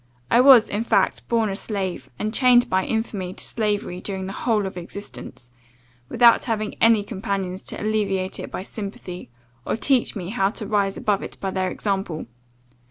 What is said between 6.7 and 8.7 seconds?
any companions to alleviate it by